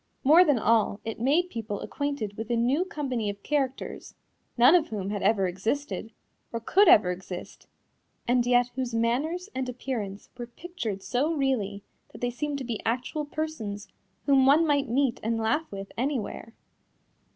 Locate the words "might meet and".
14.65-15.37